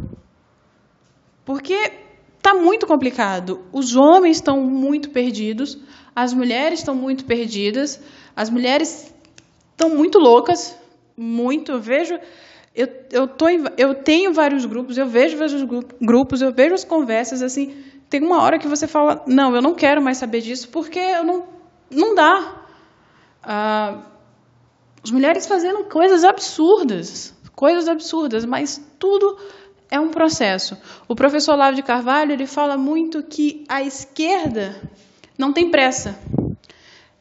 Porque 1.44 2.04
está 2.46 2.54
muito 2.54 2.86
complicado. 2.86 3.66
Os 3.72 3.96
homens 3.96 4.38
estão 4.38 4.62
muito 4.62 5.10
perdidos, 5.10 5.80
as 6.16 6.32
mulheres 6.32 6.80
estão 6.80 6.94
muito 6.94 7.25
perdidas, 7.25 8.00
as 8.36 8.52
mulheres 8.52 9.12
estão 9.72 9.90
muito 9.90 10.20
loucas, 10.20 10.78
muito. 11.18 11.72
Eu 11.72 11.80
vejo, 11.80 12.20
eu, 12.75 12.88
eu, 13.12 13.28
tô 13.28 13.50
em, 13.50 13.64
eu 13.80 13.96
tenho 13.96 14.32
vários 14.32 14.64
grupos, 14.64 14.96
eu 14.96 15.08
vejo 15.08 15.38
vários 15.38 15.64
grupos, 16.00 16.44
eu 16.44 16.54
vejo 16.54 16.75
as 16.75 16.86
conversas 16.86 17.42
assim. 17.42 17.75
Tem 18.08 18.22
uma 18.22 18.44
hora 18.44 18.60
que 18.60 18.68
você 18.68 18.86
fala, 18.86 19.24
não, 19.25 19.56
eu 19.56 19.62
não 19.62 19.74
quero 19.74 20.00
mais 20.00 20.18
saber 20.18 20.42
disso, 20.42 20.70
porque 20.70 21.00
eu 21.00 21.24
não, 21.24 21.48
não 21.90 22.14
dá. 22.14 22.62
Ah, 23.42 24.04
as 25.04 25.10
mulheres 25.10 25.48
fazendo 25.48 25.86
coisas 25.86 26.24
absurdas, 26.24 27.34
coisas 27.56 27.88
absurdas, 27.88 28.46
mas 28.46 28.80
tudo 29.00 29.36
é 29.89 30.00
um 30.00 30.10
processo. 30.10 30.77
O 31.08 31.15
professor 31.15 31.54
Olavo 31.54 31.75
de 31.75 31.84
Carvalho 31.84 32.32
ele 32.32 32.48
fala 32.48 32.77
muito 32.77 33.24
que 33.24 33.63
a 33.68 33.82
esquerda 33.82 34.75
não 35.38 35.54
tem 35.54 35.70
pressa. 35.70 36.18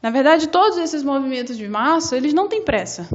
Na 0.03 0.11
verdade, 0.11 0.49
todos 0.49 0.77
esses 0.79 1.03
movimentos 1.03 1.57
de 1.57 1.67
massa, 1.67 2.17
eles 2.17 2.35
não 2.35 2.49
têm 2.49 2.63
pressa. 2.63 3.09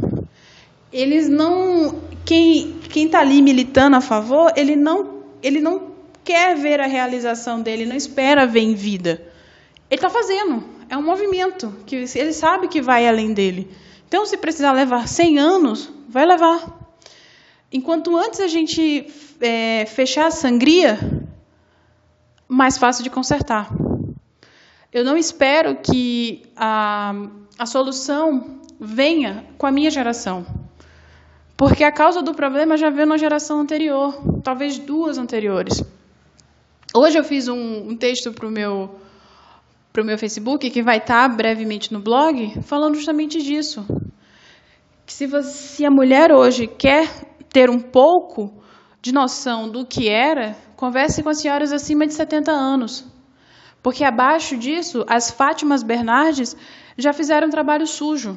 Eles 0.91 1.29
não, 1.29 2.01
quem 2.25 2.79
quem 2.89 3.05
está 3.05 3.19
ali 3.19 3.41
militando 3.41 3.95
a 3.95 4.01
favor, 4.01 4.51
ele 4.55 4.75
não, 4.75 5.23
ele 5.43 5.59
não 5.59 5.91
quer 6.23 6.55
ver 6.55 6.79
a 6.79 6.87
realização 6.87 7.61
dele, 7.61 7.85
não 7.85 7.95
espera 7.95 8.47
ver 8.47 8.61
em 8.61 8.73
vida. 8.73 9.21
Ele 9.89 9.97
está 9.97 10.09
fazendo. 10.09 10.63
É 10.89 10.97
um 10.97 11.03
movimento 11.03 11.71
que 11.85 11.95
ele 11.95 12.33
sabe 12.33 12.67
que 12.67 12.81
vai 12.81 13.07
além 13.07 13.33
dele. 13.33 13.69
Então, 14.07 14.25
se 14.25 14.37
precisar 14.37 14.71
levar 14.71 15.07
100 15.07 15.37
anos, 15.37 15.93
vai 16.07 16.25
levar. 16.25 16.78
Enquanto 17.71 18.17
antes 18.17 18.39
a 18.39 18.47
gente 18.47 19.11
é, 19.39 19.85
fechar 19.85 20.27
a 20.27 20.31
sangria, 20.31 20.97
mais 22.47 22.77
fácil 22.77 23.03
de 23.03 23.11
consertar. 23.11 23.69
Eu 24.91 25.03
não 25.03 25.15
espero 25.15 25.75
que 25.75 26.41
a, 26.55 27.13
a 27.59 27.65
solução 27.67 28.59
venha 28.79 29.45
com 29.55 29.67
a 29.67 29.71
minha 29.71 29.91
geração. 29.91 30.43
Porque 31.55 31.83
a 31.83 31.91
causa 31.91 32.23
do 32.23 32.33
problema 32.33 32.75
já 32.75 32.89
veio 32.89 33.05
na 33.05 33.17
geração 33.17 33.59
anterior, 33.59 34.15
talvez 34.43 34.79
duas 34.79 35.19
anteriores. 35.19 35.83
Hoje 36.95 37.19
eu 37.19 37.23
fiz 37.23 37.47
um, 37.47 37.89
um 37.89 37.95
texto 37.95 38.31
para 38.31 38.47
o 38.47 38.49
meu, 38.49 38.95
pro 39.93 40.03
meu 40.03 40.17
Facebook, 40.17 40.67
que 40.71 40.81
vai 40.81 40.97
estar 40.97 41.29
tá 41.29 41.35
brevemente 41.35 41.93
no 41.93 41.99
blog, 41.99 42.63
falando 42.63 42.95
justamente 42.95 43.43
disso. 43.43 43.85
Que 45.05 45.13
se, 45.13 45.27
você, 45.27 45.51
se 45.51 45.85
a 45.85 45.91
mulher 45.91 46.31
hoje 46.31 46.65
quer 46.65 47.28
ter 47.51 47.69
um 47.69 47.79
pouco 47.79 48.53
de 49.01 49.11
noção 49.11 49.69
do 49.69 49.85
que 49.85 50.09
era, 50.09 50.55
converse 50.75 51.23
com 51.23 51.29
as 51.29 51.39
senhoras 51.39 51.71
acima 51.71 52.05
de 52.05 52.13
70 52.13 52.51
anos. 52.51 53.05
Porque 53.81 54.03
abaixo 54.03 54.57
disso, 54.57 55.05
as 55.07 55.31
Fátimas 55.31 55.83
Bernardes 55.83 56.55
já 56.97 57.13
fizeram 57.13 57.49
trabalho 57.49 57.87
sujo. 57.87 58.35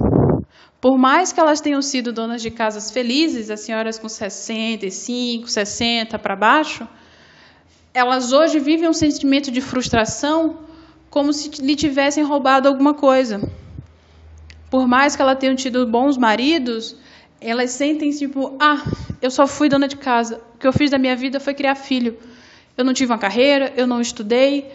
Por 0.81 0.99
mais 0.99 1.33
que 1.33 1.41
elas 1.41 1.61
tenham 1.61 1.83
sido 1.83 2.13
donas 2.13 2.43
de 2.43 2.51
casas 2.51 2.91
felizes, 2.91 3.51
as 3.51 3.61
senhoras 3.61 3.99
com 3.99 4.09
65, 4.09 5.49
60 5.49 6.19
para 6.19 6.37
baixo, 6.37 6.89
elas 7.95 8.33
hoje 8.33 8.59
vivem 8.59 8.89
um 8.89 8.93
sentimento 8.93 9.51
de 9.51 9.61
frustração 9.61 10.59
como 11.11 11.33
se 11.33 11.51
lhe 11.61 11.77
tivessem 11.77 12.25
roubado 12.25 12.69
alguma 12.69 12.95
coisa. 12.95 13.41
Por 14.71 14.89
mais 14.89 15.15
que 15.15 15.23
elas 15.23 15.39
tenham 15.39 15.55
tido 15.55 15.87
bons 15.87 16.17
maridos, 16.17 16.97
elas 17.45 17.71
sentem 17.71 18.11
tipo, 18.11 18.57
ah, 18.61 18.83
eu 19.21 19.31
só 19.31 19.47
fui 19.47 19.69
dona 19.69 19.89
de 19.89 19.97
casa. 19.97 20.43
O 20.55 20.59
que 20.59 20.67
eu 20.67 20.73
fiz 20.73 20.91
da 20.91 20.99
minha 20.99 21.17
vida 21.17 21.39
foi 21.39 21.55
criar 21.55 21.75
filho. 21.75 22.19
Eu 22.77 22.85
não 22.85 22.93
tive 22.93 23.13
uma 23.13 23.19
carreira, 23.19 23.73
eu 23.77 23.87
não 23.87 24.01
estudei. 24.01 24.71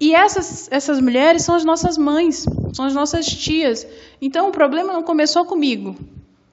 E 0.00 0.14
essas, 0.14 0.68
essas 0.70 1.00
mulheres 1.00 1.42
são 1.42 1.54
as 1.54 1.64
nossas 1.64 1.98
mães, 1.98 2.44
são 2.72 2.84
as 2.84 2.94
nossas 2.94 3.26
tias. 3.26 3.86
Então 4.20 4.48
o 4.48 4.52
problema 4.52 4.92
não 4.92 5.02
começou 5.02 5.44
comigo, 5.44 5.96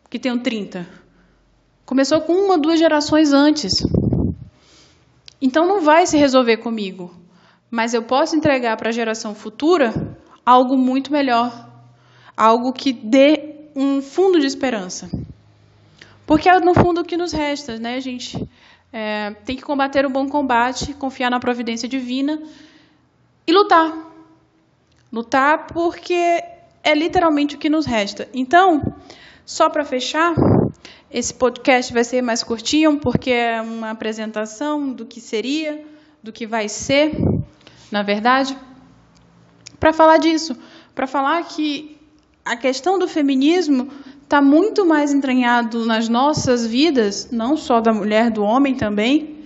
que 0.10 0.18
tenho 0.18 0.40
30. 0.40 0.88
Começou 1.86 2.22
com 2.22 2.34
uma, 2.34 2.58
duas 2.58 2.80
gerações 2.80 3.32
antes. 3.32 3.86
Então 5.40 5.68
não 5.68 5.82
vai 5.82 6.08
se 6.08 6.18
resolver 6.18 6.58
comigo. 6.58 7.14
Mas 7.70 7.94
eu 7.94 8.02
posso 8.02 8.36
entregar 8.36 8.78
para 8.78 8.90
a 8.90 8.94
geração 8.94 9.36
futura 9.36 10.18
algo 10.46 10.78
muito 10.78 11.12
melhor. 11.12 11.70
Algo 12.36 12.74
que 12.74 12.92
dê 12.92 13.70
um 13.76 14.02
fundo 14.02 14.40
de 14.40 14.48
esperança. 14.48 15.10
Porque 16.26 16.50
é, 16.50 16.60
no 16.60 16.74
fundo, 16.74 17.02
o 17.02 17.06
que 17.06 17.18
nos 17.18 17.32
resta, 17.32 17.78
né, 17.78 18.00
gente? 18.02 18.48
É, 18.92 19.36
tem 19.46 19.56
que 19.56 19.62
combater 19.62 20.06
o 20.06 20.10
bom 20.10 20.28
combate, 20.28 20.94
confiar 20.94 21.30
na 21.30 21.40
providência 21.40 21.88
divina 21.88 22.42
e 23.46 23.52
lutar. 23.52 23.94
Lutar 25.12 25.68
porque 25.68 26.44
é 26.84 26.94
literalmente 26.96 27.56
o 27.56 27.58
que 27.58 27.70
nos 27.70 27.86
resta. 27.86 28.28
Então, 28.34 28.96
só 29.46 29.70
para 29.70 29.86
fechar, 29.86 30.34
esse 31.12 31.34
podcast 31.34 31.94
vai 31.94 32.04
ser 32.04 32.22
mais 32.22 32.44
curtinho, 32.44 33.00
porque 33.00 33.32
é 33.32 33.62
uma 33.62 33.92
apresentação 33.92 34.92
do 34.92 35.06
que 35.06 35.22
seria, 35.22 35.86
do 36.24 36.32
que 36.32 36.48
vai 36.48 36.68
ser, 36.68 37.16
na 37.92 38.02
verdade, 38.02 38.58
para 39.80 39.94
falar 39.94 40.18
disso, 40.18 40.58
para 40.94 41.06
falar 41.06 41.44
que 41.44 41.98
a 42.44 42.56
questão 42.56 42.98
do 42.98 43.08
feminismo 43.08 43.92
está 44.36 44.42
muito 44.42 44.86
mais 44.86 45.14
entranhado 45.14 45.86
nas 45.86 46.10
nossas 46.10 46.68
vidas, 46.68 47.30
não 47.32 47.56
só 47.56 47.80
da 47.80 47.94
mulher, 47.94 48.30
do 48.30 48.44
homem 48.44 48.76
também, 48.76 49.38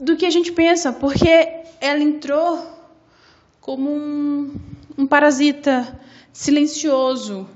do 0.00 0.16
que 0.16 0.26
a 0.26 0.30
gente 0.30 0.50
pensa, 0.50 0.92
porque 0.92 1.28
ela 1.80 2.02
entrou 2.02 2.60
como 3.60 3.88
um, 3.88 4.52
um 4.98 5.06
parasita 5.06 5.96
silencioso. 6.32 7.48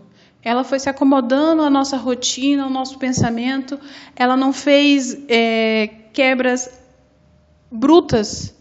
Ela 0.45 0.62
foi 0.62 0.79
se 0.79 0.88
acomodando 0.88 1.62
à 1.62 1.69
nossa 1.69 1.97
rotina, 1.97 2.62
ao 2.62 2.71
nosso 2.71 3.01
pensamento. 3.01 3.77
Ela 4.14 4.37
não 4.37 4.53
fez 4.53 5.19
é, 5.29 5.88
quebras 6.12 6.71
brutas 7.69 8.55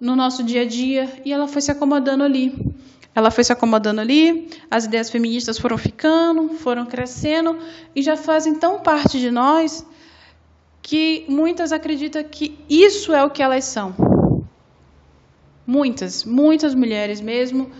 no 0.00 0.16
nosso 0.16 0.42
dia 0.42 0.62
a 0.62 0.66
dia 0.66 1.20
e 1.22 1.34
ela 1.34 1.46
foi 1.46 1.60
se 1.60 1.70
acomodando 1.70 2.24
ali. 2.24 2.73
Ela 3.14 3.30
foi 3.30 3.44
se 3.44 3.52
acomodando 3.52 4.00
ali, 4.00 4.48
as 4.68 4.86
ideias 4.86 5.08
feministas 5.08 5.56
foram 5.56 5.78
ficando, 5.78 6.48
foram 6.54 6.84
crescendo 6.84 7.56
e 7.94 8.02
já 8.02 8.16
fazem 8.16 8.56
tão 8.56 8.80
parte 8.80 9.20
de 9.20 9.30
nós 9.30 9.86
que 10.82 11.24
muitas 11.28 11.70
acreditam 11.70 12.24
que 12.24 12.58
isso 12.68 13.12
é 13.14 13.24
o 13.24 13.30
que 13.30 13.42
elas 13.42 13.64
são. 13.64 13.94
Muitas, 15.64 16.24
muitas 16.24 16.74
mulheres 16.74 17.20
mesmo. 17.20 17.70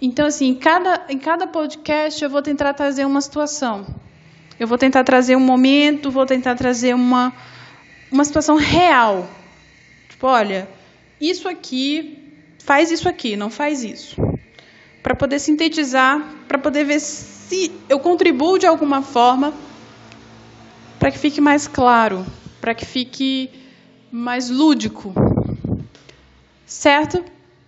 Então, 0.00 0.26
assim, 0.26 0.48
em 0.48 0.54
cada, 0.54 1.04
em 1.08 1.18
cada 1.18 1.46
podcast 1.46 2.24
eu 2.24 2.30
vou 2.30 2.40
tentar 2.40 2.72
trazer 2.72 3.04
uma 3.04 3.20
situação. 3.20 3.86
Eu 4.58 4.66
vou 4.66 4.78
tentar 4.78 5.04
trazer 5.04 5.36
um 5.36 5.40
momento, 5.40 6.10
vou 6.10 6.24
tentar 6.24 6.54
trazer 6.54 6.94
uma, 6.94 7.32
uma 8.10 8.24
situação 8.24 8.56
real. 8.56 9.28
Tipo, 10.08 10.28
olha, 10.28 10.66
isso 11.20 11.46
aqui, 11.46 12.42
faz 12.58 12.90
isso 12.90 13.06
aqui, 13.06 13.36
não 13.36 13.50
faz 13.50 13.84
isso 13.84 14.16
para 15.02 15.14
poder 15.14 15.38
sintetizar, 15.38 16.22
para 16.46 16.58
poder 16.58 16.84
ver 16.84 17.00
se 17.00 17.72
eu 17.88 17.98
contribuo 17.98 18.58
de 18.58 18.66
alguma 18.66 19.02
forma 19.02 19.52
para 20.98 21.10
que 21.10 21.18
fique 21.18 21.40
mais 21.40 21.68
claro, 21.68 22.26
para 22.60 22.74
que 22.74 22.84
fique 22.84 23.50
mais 24.10 24.50
lúdico. 24.50 25.14
Certo? 26.66 27.24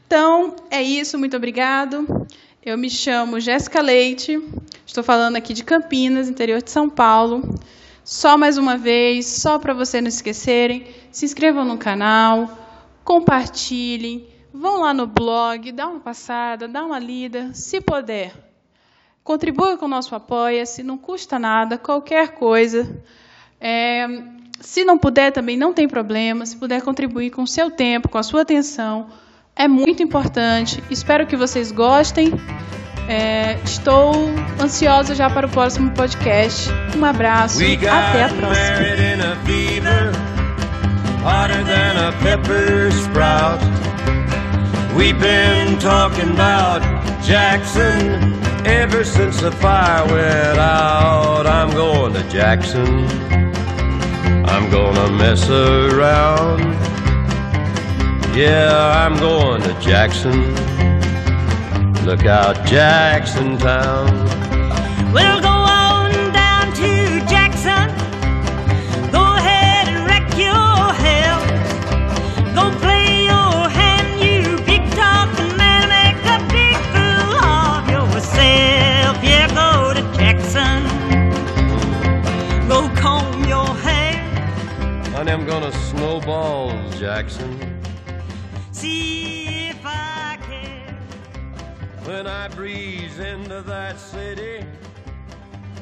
Então, 0.06 0.56
é 0.70 0.82
isso, 0.82 1.18
muito 1.18 1.36
obrigado. 1.36 2.26
Eu 2.62 2.76
me 2.76 2.90
chamo 2.90 3.40
Jéssica 3.40 3.80
Leite, 3.80 4.38
estou 4.86 5.02
falando 5.02 5.36
aqui 5.36 5.54
de 5.54 5.64
Campinas, 5.64 6.28
interior 6.28 6.60
de 6.60 6.70
São 6.70 6.90
Paulo. 6.90 7.58
Só 8.04 8.36
mais 8.36 8.58
uma 8.58 8.76
vez, 8.76 9.26
só 9.26 9.58
para 9.58 9.72
vocês 9.72 10.02
não 10.02 10.08
esquecerem, 10.08 10.84
se 11.12 11.24
inscrevam 11.24 11.64
no 11.64 11.78
canal, 11.78 12.58
compartilhem, 13.04 14.26
Vão 14.52 14.80
lá 14.80 14.92
no 14.92 15.06
blog, 15.06 15.70
dá 15.72 15.86
uma 15.86 16.00
passada, 16.00 16.66
dá 16.66 16.84
uma 16.84 16.98
lida, 16.98 17.50
se 17.54 17.80
puder. 17.80 18.32
Contribua 19.22 19.76
com 19.76 19.84
o 19.84 19.88
nosso 19.88 20.14
apoia-se, 20.14 20.82
não 20.82 20.98
custa 20.98 21.38
nada, 21.38 21.78
qualquer 21.78 22.30
coisa. 22.30 23.00
É, 23.60 24.08
se 24.60 24.84
não 24.84 24.98
puder 24.98 25.30
também, 25.32 25.56
não 25.56 25.72
tem 25.72 25.86
problema. 25.88 26.44
Se 26.44 26.56
puder 26.56 26.82
contribuir 26.82 27.30
com 27.30 27.42
o 27.42 27.46
seu 27.46 27.70
tempo, 27.70 28.08
com 28.08 28.18
a 28.18 28.22
sua 28.22 28.42
atenção, 28.42 29.08
é 29.54 29.68
muito 29.68 30.02
importante. 30.02 30.82
Espero 30.90 31.26
que 31.26 31.36
vocês 31.36 31.70
gostem. 31.70 32.32
É, 33.08 33.58
estou 33.64 34.12
ansiosa 34.60 35.14
já 35.14 35.28
para 35.28 35.46
o 35.46 35.50
próximo 35.50 35.90
podcast. 35.92 36.68
Um 36.96 37.04
abraço, 37.04 37.58
até 37.88 38.24
a 38.24 38.28
próxima. 38.28 38.76
We've 44.96 45.18
been 45.18 45.78
talking 45.78 46.30
about 46.30 46.82
Jackson 47.22 48.34
ever 48.66 49.04
since 49.04 49.40
the 49.40 49.52
fire 49.52 50.04
went 50.06 50.58
out. 50.58 51.46
I'm 51.46 51.70
going 51.70 52.12
to 52.14 52.22
Jackson. 52.28 53.06
I'm 54.46 54.68
gonna 54.70 55.10
mess 55.12 55.48
around. 55.48 56.60
Yeah, 58.36 59.04
I'm 59.04 59.16
going 59.18 59.62
to 59.62 59.80
Jackson. 59.80 60.54
Look 62.04 62.26
out, 62.26 62.66
Jackson 62.66 63.58
Town. 63.58 64.06
We'll 65.12 65.40
go 65.40 65.59
Jackson. 87.12 87.82
See 88.70 89.66
if 89.70 89.84
I 89.84 90.38
care. 90.48 90.96
When 92.04 92.28
I 92.28 92.46
breeze 92.46 93.18
into 93.18 93.62
that 93.62 93.98
city, 93.98 94.64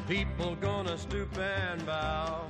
people 0.07 0.55
gonna 0.55 0.97
stoop 0.97 1.37
and 1.37 1.85
bow. 1.85 2.47